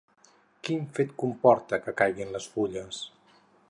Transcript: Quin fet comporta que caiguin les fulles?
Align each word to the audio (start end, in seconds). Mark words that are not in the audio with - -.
Quin 0.67 0.87
fet 0.99 1.13
comporta 1.25 1.81
que 1.85 1.97
caiguin 2.03 2.35
les 2.37 2.53
fulles? 2.57 3.09